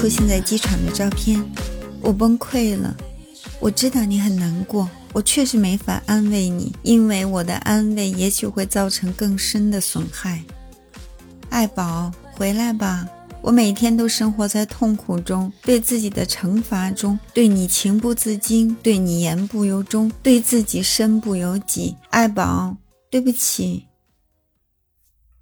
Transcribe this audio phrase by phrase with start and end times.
[0.00, 1.38] 出现在机场的照片，
[2.00, 2.96] 我崩溃了。
[3.60, 10.42] 我知道你很难过，我确实没法安慰你，因为我的安慰也许会造成更深的损害。
[11.50, 13.06] 爱宝，回来吧！
[13.42, 21.94] 我每天都生活在痛苦中，对自己的惩罚中，对你情不自禁，对你言不由衷，对自己身不由己。
[22.08, 22.74] 爱宝，
[23.10, 23.84] 对不起。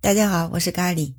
[0.01, 1.13] 大家好，我是咖喱。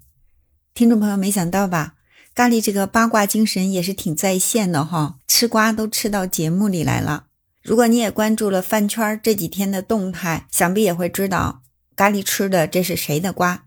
[0.73, 1.93] 听众朋友，没想到吧？
[2.35, 7.25] 咖喱这个八卦精神也是挺在线的哈，吃瓜都吃到节目里来了。
[7.61, 11.61] 如果你也关注了饭圈这几天的动态，想必也会知道
[11.95, 13.65] 咖喱吃的这是谁的瓜？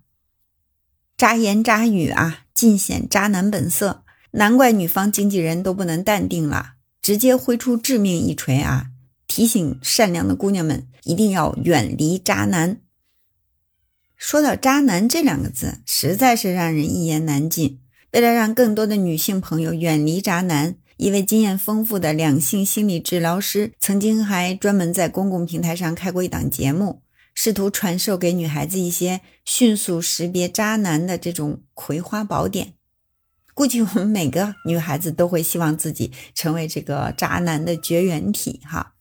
[1.19, 2.45] 渣言渣语啊！
[2.55, 8.87] 尽显渣男本色，难怪女方经纪人都不能淡定了，直接挥出致命一锤啊！
[9.27, 12.81] 提醒善良的姑娘们一定要远离渣男。
[14.17, 17.81] 说到渣男这两个字，实在是让人一言难尽。
[18.13, 27.01] 为了让更多的女性朋友远离渣男，一位经验丰富的两性心理治疗师曾经还专门在公共平台上开过一档节目。
[27.35, 32.75] 试图传授给女孩子一些迅速识别渣男的这种葵花宝典，
[33.55, 38.93] 估计我们每个女孩子都会希望自己成为这个渣男的绝缘体哈。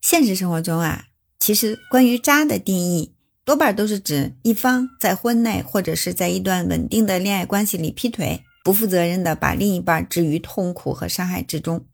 [0.00, 3.12] 现实生活中啊，其实关于渣的定义，
[3.44, 11.86] 多半都是指一方在婚内或者是在一段稳定的恋爱关系里劈腿，不负责任的把另一半置于痛苦和伤害之中。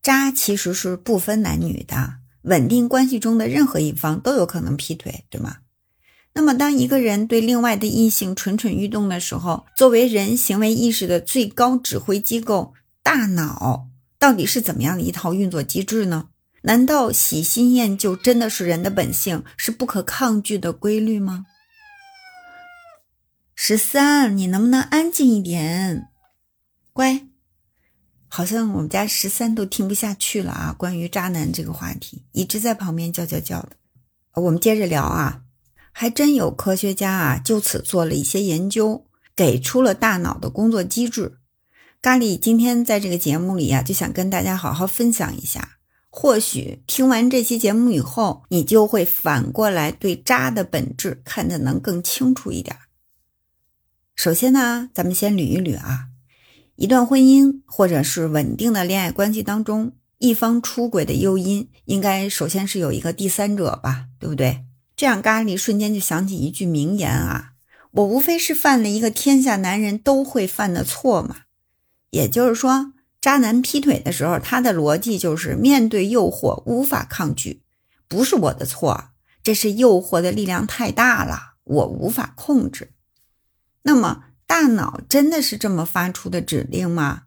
[0.00, 2.14] 渣其实是不分男女的。
[2.44, 5.58] 稳定关系中的任何一方都有可能劈腿，对吗？
[6.32, 16.28] 那么，当一个人对另外的异性蠢蠢欲动的时候，作为人行为意识的最高指挥机构，大脑到底是怎么样的一套运作机制呢？
[16.62, 21.44] 难道喜新厌旧真的是人的本性，是不可抗拒的规律吗？
[23.60, 26.10] 十三，你能不能安静一点？
[26.92, 27.26] 乖。
[28.28, 30.72] 好像我们家十三都听不下去了啊！
[30.78, 33.70] 关于渣男这个话题，一直在旁边叫叫叫的。
[34.36, 35.42] 我们接着聊啊，
[35.90, 39.04] 还真有科学家啊就此做了一些研究，
[39.34, 41.38] 给出了大脑的工作机制。
[42.00, 45.78] 咖喱今天在这个节目里啊，就想跟大家好好分享一下。
[46.10, 52.76] 或许听完这期节目以后，你就会反过来对渣的本质看得能更清楚一点。
[54.18, 56.08] 首先呢，咱们先捋一捋啊。
[56.74, 64.64] 一段婚姻或者是稳定的恋爱关系当中，一方出轨的诱因，应该首先是有一个第三者吧，对不对？
[64.96, 67.52] 这样咖喱瞬间就想起一句名言啊，
[67.92, 71.42] 我无非是犯了一个天下男人都会犯的错嘛。
[72.10, 77.62] 也就是说，渣男劈腿的时候，他的逻辑就是面对诱惑无法抗拒，
[78.08, 79.10] 不是我的错，
[79.44, 82.90] 这是诱惑的力量太大了，我无法控制。
[83.82, 84.24] 那么。
[84.48, 87.24] 大脑真的是这么发出的指令吗？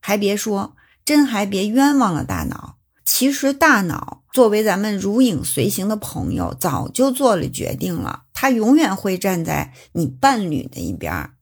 [0.00, 0.74] 还别说，
[1.04, 2.78] 真还别冤枉了大脑。
[3.04, 11.34] 其实大脑作为咱们如影随形的朋友，早就做了决定了，他永远会站在你伴侣的一边儿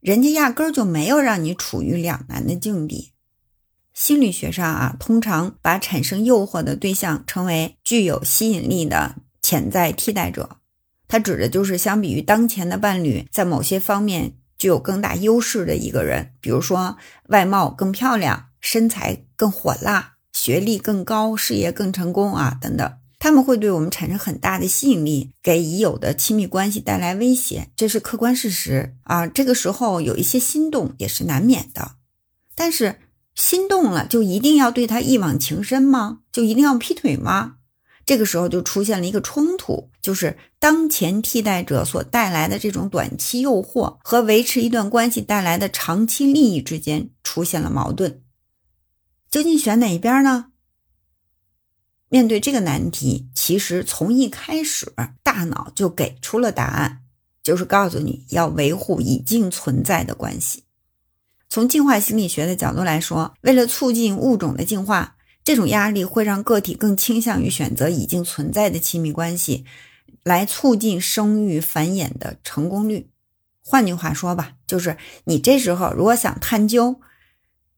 [0.00, 3.12] 人家压根儿就没有让你处于两难的境地。
[3.94, 10.57] 心理学上啊，通常把产生诱惑的对象称为具有吸引力的潜在替代者。
[11.08, 16.96] 它指的就是相比于当前的伴侣，在某些方面具有更大优势的一个人，比如说
[17.28, 29.26] 外貌更漂亮、身材更火辣、学历更高、事业更成功啊等等，他们会对我们产生很大的吸引力，给已有的亲密关系带来威胁，这是客观事实啊。
[29.26, 31.92] 这个时候有一些心动也是难免的，
[32.54, 33.00] 但是
[33.34, 36.18] 心动了就一定要对他一往情深吗？
[36.32, 37.54] 就一定要劈腿吗？
[38.08, 48.22] 这个时候就出现了一个冲突，就是当前替代者所带来的这种短期诱惑和维持一段关系带来的长期利益之间出现了矛盾。
[49.30, 50.46] 究竟选哪一边呢？
[52.08, 54.90] 面对这个难题，其实从一开始
[55.22, 57.02] 大脑就给出了答案，
[57.42, 60.64] 就是告诉你要维护已经存在的关系。
[61.50, 65.16] 从进化心理学的角度来说，为了促进物种的进化。
[65.48, 69.64] 这种压力会让个体更倾向于选择已经存在的亲密关系，
[70.22, 73.08] 来促进生育繁衍的成功率。
[73.64, 77.00] 换句话说吧，就是你这时候如果想探究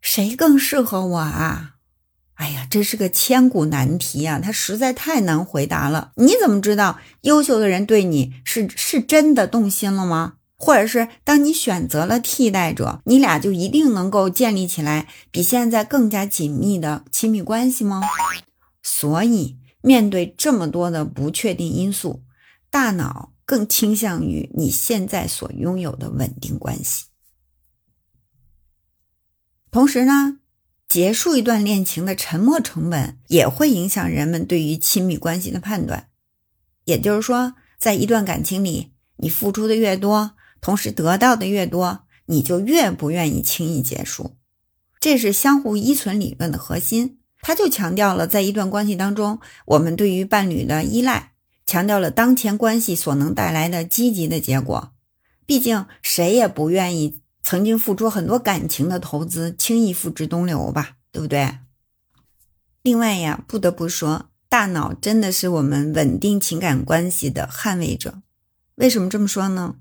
[0.00, 1.76] 谁更适合我啊，
[2.34, 6.10] 哎呀，这是个千古难题啊，它实在太难回答了。
[6.16, 10.38] 你怎么知道优秀的人对你是是真的动心了吗？
[10.62, 18.02] 或者是当你选择了替代者，你俩就一定能够建立起来比现在更加紧密的亲密关系吗？
[18.82, 22.22] 所以，面对这么多的不确定因素，
[22.70, 27.06] 大脑更倾向于你现在所拥有的稳定关系。
[29.70, 30.40] 同时呢，
[30.86, 36.10] 结束一段恋情的沉默成本也会影响人们对于亲密关系的判断。
[36.84, 44.36] 也就是说，在一段感情里，你付出的越多，同时得到的越多，你就越不愿意轻易结束。
[45.00, 47.18] 这是相互依存理论的核心。
[47.42, 51.32] 它就强调了，在一段关系当中，我们对于伴侣的依赖，
[51.66, 54.92] 强调了当前关系所能带来的积极的结果。
[55.46, 57.20] 毕竟，谁也不愿意。
[57.42, 61.58] 曾经付出很多感情的投资，轻易付之东流吧，对不对？
[62.82, 68.20] 另外呀，不得不说，大脑真的是我们稳定情感关系的捍卫者。
[68.74, 69.76] 为什么这么说呢？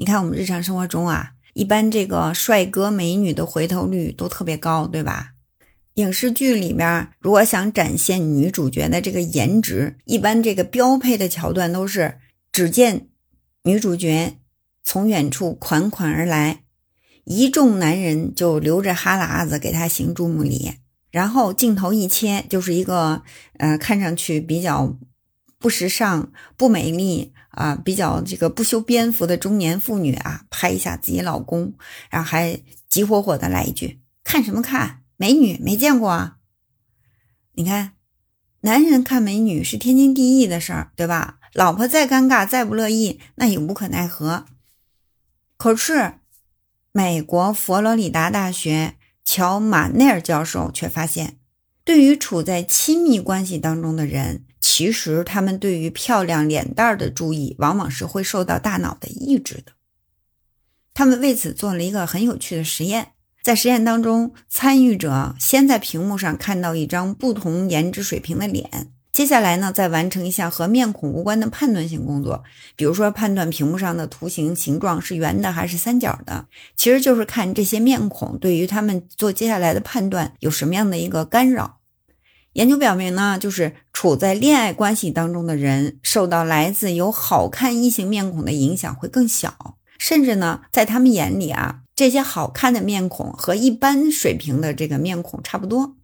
[0.00, 5.32] 你看，我们日常生活中啊，一般这个帅哥美女的回头率都特别高，对吧？
[5.94, 12.18] 影视剧里面，如果想展现女主角的这个颜值，一般这个标配的桥段都是，
[12.52, 13.08] 只见
[13.64, 14.38] 女主角
[14.84, 16.62] 从远处款款而来。
[17.24, 20.74] 一众男人就流着哈喇子给她行注目礼，
[21.10, 23.24] 然后镜头一切，就是一个
[23.54, 24.96] 呃看上去比较
[25.58, 31.74] 不时尚、不美丽啊，比较这个不修边幅的中年妇女啊，拍一下自己老公，
[32.08, 35.02] 然后还急火火的来一句：“看什么看？
[35.16, 36.36] 美女没见过啊！”
[37.52, 37.92] 你看，
[38.60, 41.38] 男人看美女是天经地义的事儿，对吧？
[41.52, 44.46] 老婆再尴尬、再不乐意，那也无可奈何。
[45.56, 46.14] 可是。
[46.90, 51.38] 美国佛罗里达大学乔马内尔教授却发现，
[51.84, 59.72] 对于处在亲密关系当中的人，其实他们对于漂亮脸蛋儿的注意，往往是会受到大脑的抑制的。
[60.94, 63.12] 他们为此做了一个很有趣的实验，
[63.42, 68.92] 在实验当中，参与者先在屏幕上看到一张不同颜值水平的脸。
[69.12, 72.44] 接下来呢，再完成一项和面孔无关的判断性工作，
[72.76, 76.46] 比如说判断屏幕上的图形形状是圆的还是三角的，
[76.76, 81.77] 其实就是看这些面孔对于他们做接下来的判断有什么样的一个干扰。
[82.58, 95.94] 研究表明呢，就是处在恋爱关系当中的人，受到来自有好看异性面孔的影响会更小，甚至呢，在他们眼里啊，这些好看的面孔和一般水平的这个面孔差不多。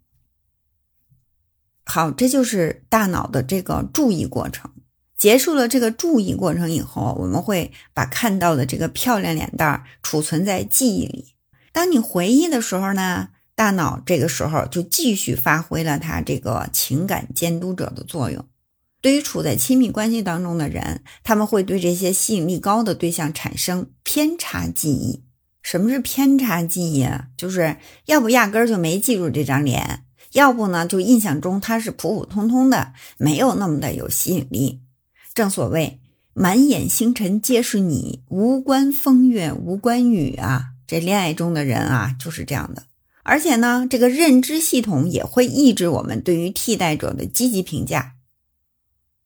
[1.84, 4.70] 好，这就是大脑的这个注意过程。
[5.18, 11.34] 结束了这个注意过程以后，我们会把看到的这个漂亮脸蛋儿储存在记忆里。
[11.72, 18.44] 当你回忆的时候呢，大脑这个时候就继续发挥了它这个情感监督者的作用。
[19.00, 25.22] 对于处在亲密关系当中的人，他们会对这些吸引力高的对象产生偏差记忆。
[25.62, 27.28] 什么是偏差记忆啊？
[27.36, 30.04] 就是要不压根儿就没记住这张脸。
[30.32, 34.80] 要不呢，就印象中他是普普通通的，没有那么的有吸引力。
[35.32, 36.00] 正所谓
[36.32, 40.70] 满眼星辰皆是你，无关风月无关雨啊。
[40.86, 42.82] 这恋爱中的人啊，就是这样的。
[43.24, 48.14] 而且呢，这个认知系统也会抑制我们对于替代者的积极评价。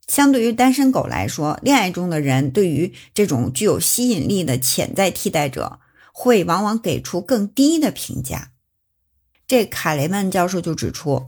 [0.07, 5.81] 相对于单身狗来说，恋爱中的人对于这种具有吸引力的潜在替代者，
[6.13, 8.53] 会往往给出更低的评价。
[9.47, 11.27] 这卡雷曼教授就指出，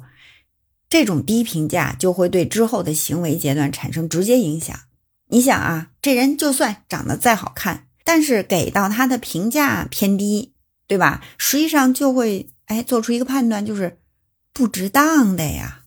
[0.89, 4.75] 这种低评价就会对之后的行为阶段产生直接影响。
[5.29, 10.53] 你想啊，这人就算长得再好看，但是给到他的评价偏低，
[10.91, 11.23] 对吧？
[11.39, 14.01] 实际上就会哎做出一个判断，就是
[14.53, 15.85] 不值当的呀。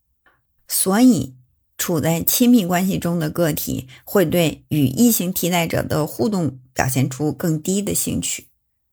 [0.69, 1.35] 所以，
[1.77, 8.47] 处在亲密关系中的个体会对与异性替代者的互动表现出更低的兴趣，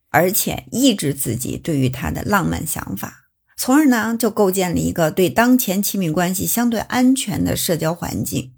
[0.09, 3.29] 而且抑制自己对于他的浪漫想法。
[3.57, 8.53] 从而呢，就构建了一个对当前亲密关系相对安全的社交环境。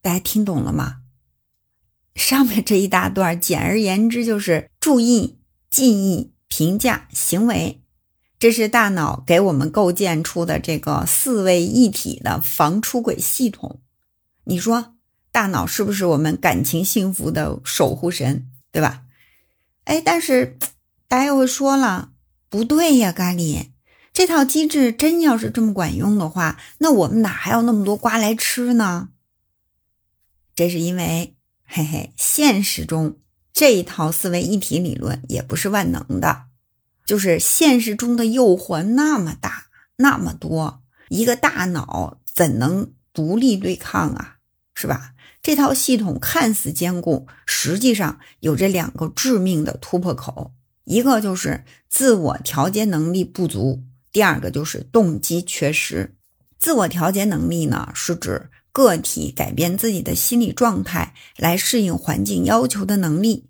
[0.00, 1.00] 大家听懂了吗？
[2.14, 5.38] 上面这一大段，简而言之就是注意、
[5.72, 7.80] 记忆、评价、行为，
[8.38, 13.80] 这是大脑给我们构建出的这个四位一体的防出轨系统。
[14.44, 14.94] 你说，
[15.30, 19.04] 大脑是不是我们感情幸福的守护神，对吧？
[19.84, 20.58] 哎，但是
[21.08, 22.12] 大家又会说了，
[22.50, 23.70] 不对呀，咖喱。
[24.12, 29.08] 这套机制真要是这么管用的话，那我们哪还有那么多瓜来吃呢？
[30.54, 33.16] 这是因为，嘿嘿，现实中
[33.52, 36.44] 这一套思维一体理论也不是万能的，
[37.04, 39.66] 就是现实中的诱惑那么大，
[39.96, 44.36] 那么多，一个大脑怎能独立对抗啊？
[44.74, 45.12] 是吧？
[45.42, 50.52] 这套系统看似坚固，实际上有着两个致命的突破口，
[50.84, 53.82] 一个就是自我调节能力不足。
[54.12, 56.14] 第二个就是动机缺失，
[56.58, 63.46] 自我调节能力呢，是指个体改变自己的心理状态来适应环境要求的能力。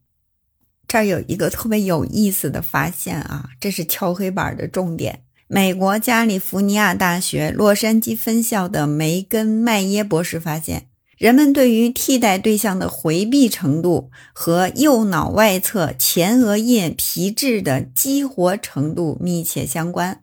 [0.89, 5.25] 这儿有一个特别有意思的发现啊，这是敲黑板的重点。
[5.47, 10.89] 美国加利福尼亚大学洛杉矶分校的梅根麦耶博士发现，
[11.19, 20.23] 人们对于替代对象的回避程度和右脑外侧前额叶皮质的激活程度密切相关。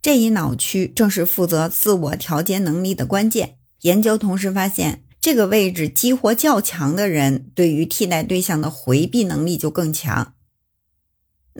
[0.00, 3.57] 这一脑区正是负责自我调节能力的关键。
[3.82, 10.34] 研究同时发现，这个位置激活较强的人，对于替代对象的回避能力就更强。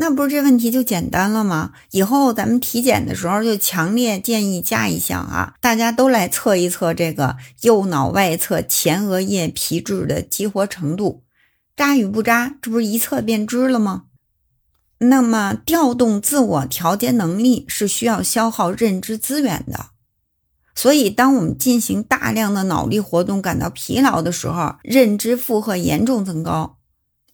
[0.01, 1.73] 那不是这问题就简单了吗？
[1.91, 11.25] 以后咱们体检的时候就强烈建议加一项啊，大家都来测一测这个右脑外侧前额叶皮质的激活程度，
[11.77, 14.05] 扎与不扎，这不是一测便知了吗？
[14.99, 19.91] 那么调动自我调节能力是需要消耗认知资源的，
[20.79, 26.79] 所以当我们进行大量的脑力活动感到疲劳的时候，认知负荷严重增高，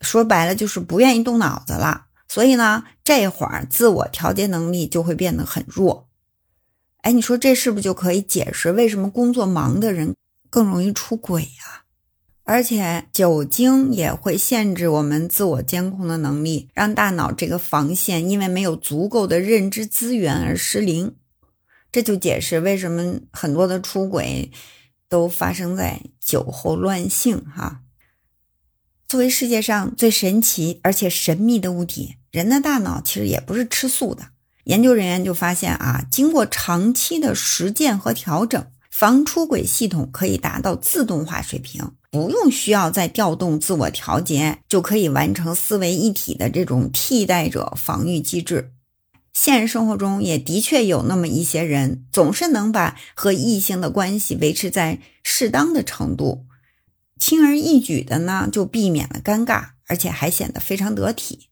[0.00, 2.06] 说白了就是不愿意动脑子了。
[2.26, 6.08] 所以呢，这会儿自我调节能力就会变得很弱。
[7.02, 10.16] 哎，你说这是不是就可以解释为什么工作忙的人
[10.48, 11.84] 更容易出轨呀？
[12.44, 21.14] 而且酒精也会限制我们自我监控的能力，让大脑这个防线因为没有足够的认知资源而失灵。
[21.94, 24.50] 这就解释为什么很多的出轨
[25.08, 27.82] 都发生在酒后乱性哈。
[29.06, 34.24] 作为世界上最神奇而且神秘的物体，人的大脑其实也不是吃素的。
[34.64, 48.72] 研究人员就发现啊，经过长期的实践和调整，防出轨系统可以达到自动化水平，不用需要再调动自我调节，就可以完成思维一体的这种替代者防御机制。
[49.34, 56.46] 现实生活中也的确有那么一些人，总是能把和异性的关系维持在适当的程度。
[57.18, 61.48] 轻而易举的呢，就避免了尴尬，而且还显得非常得体。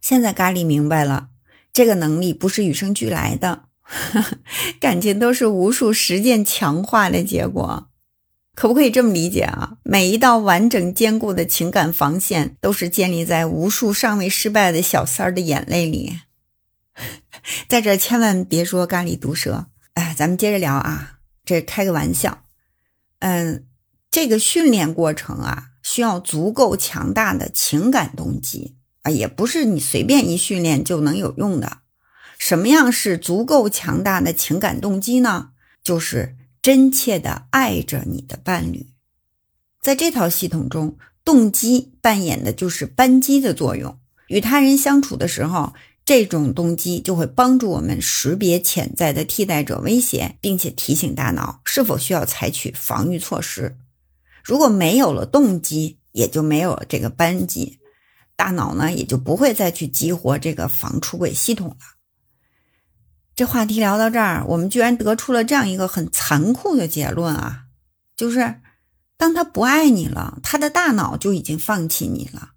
[0.00, 1.28] 现在咖喱明白了，
[1.72, 3.64] 这个能力不是与生俱来的，
[4.80, 7.88] 感情都是无数实践强化的结果。
[8.54, 9.76] 可不可以这么理解啊？
[9.82, 16.14] 每一道完整坚固的情感防线，都是建立在无数尚未失败的小三儿的眼泪里。
[17.68, 19.66] 在这千万别说咖喱毒舌。
[19.94, 22.44] 哎，咱们接着聊啊，这开个玩笑。
[23.20, 23.66] 嗯。
[24.14, 31.78] 这个训练过程啊，需要足够强大的情感动机啊，也不是你随便一训练就能有用的。
[32.38, 35.52] 什么样是足够强大的情感动机呢？
[35.82, 38.90] 就是真切的爱着你的伴侣。
[39.80, 43.98] 在这套系统中，动机扮演的就是扳机的作用。
[44.26, 45.72] 与他人相处的时候，
[46.04, 53.76] 这种动机就会帮助我们识别潜在的替代者威胁，并且提醒大脑是否需要采取防御措施。
[54.42, 57.78] 如果没有了动机，也就没有了这个扳机，
[58.34, 61.76] 大脑呢也就不会再去激活这个防出轨系统了。
[63.34, 67.66] 这话题聊到这儿，我们居然得出了这样一个很残酷的结论啊，
[68.16, 68.60] 就是
[69.16, 72.50] 当他不爱你了，他的大脑就已经放弃你了，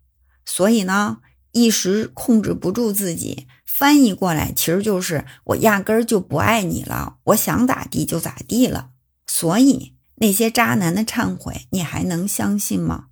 [0.45, 1.19] 所以呢
[1.55, 8.91] 一时控制不住自己，翻译过来其实就是我压根儿就不爱你了，我想咋地就咋地了，
[9.25, 9.93] 所以。
[10.17, 13.07] 那些渣男的忏悔，你还能相信吗？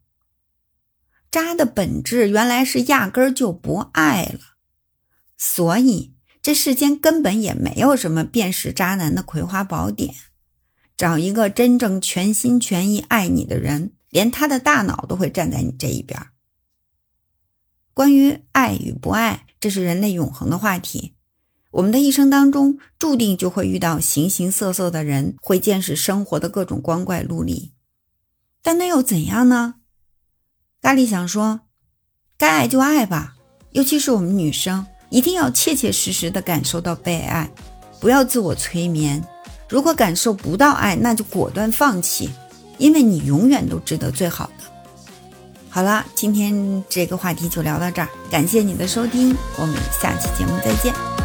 [1.29, 4.39] 渣的本质原来是压根儿就不爱了，
[5.37, 10.15] 所以这世间根本也没有什么辨识渣男的葵花宝典。
[10.95, 16.17] 找一个真正全心全意爱你的人，连他的大脑都会站在你这一边。
[17.93, 21.13] 关于爱与不爱，这是人类永恒的话题。
[21.71, 27.71] 我们的一生当中，注定就会遇到形形色色的人，会见识生活的各种光怪陆离。
[28.61, 29.75] 但那又怎样呢？
[30.81, 31.61] 咖喱想说，
[32.37, 33.35] 该爱就爱吧，
[33.71, 37.51] 尤其是我们女生，一定要切切实实的感受到被爱，
[37.99, 39.23] 不要自我催眠。
[39.69, 42.29] 如果感受不到爱，那就果断放弃，
[42.77, 44.72] 因为你永远都值得最好的。
[45.73, 51.22] 好了，今天这个话题就聊到这儿，感谢你的收听，我们下期节目再见。